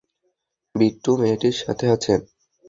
বিট্টু 0.75 1.11
মেয়েটির 1.21 1.55
সাথে 1.61 1.85
আছে? 1.95 2.13